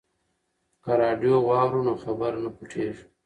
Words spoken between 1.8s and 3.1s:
نو خبر نه پټیږي.